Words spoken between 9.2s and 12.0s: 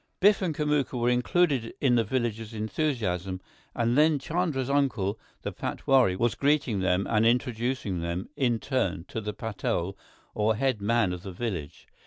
the patel, or head man of the village.